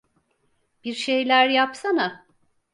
Bir 0.83 0.93
şeyler 0.93 1.49
yapsana. 1.49 2.27